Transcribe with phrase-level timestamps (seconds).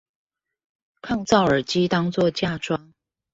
[0.99, 2.91] 抗噪耳機當作嫁妝